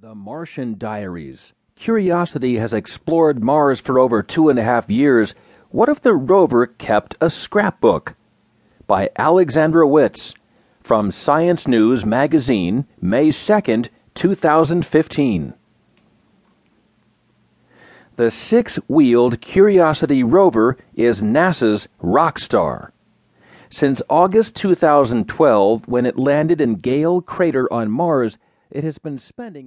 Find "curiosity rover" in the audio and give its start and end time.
19.40-20.76